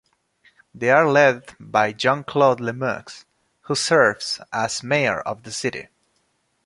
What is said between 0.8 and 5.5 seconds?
are led by Jean-Claude LeMieux, who serves as mayor of